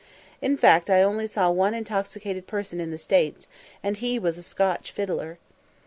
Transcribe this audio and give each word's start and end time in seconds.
In 0.41 0.57
fact, 0.57 0.89
I 0.89 1.03
only 1.03 1.27
saw 1.27 1.51
one 1.51 1.75
intoxicated 1.75 2.47
person 2.47 2.79
in 2.79 2.89
the 2.89 2.97
States, 2.97 3.47
and 3.83 3.97
he 3.97 4.17
was 4.17 4.35
a 4.35 4.41
Scotch 4.41 4.89
fiddler. 4.91 5.37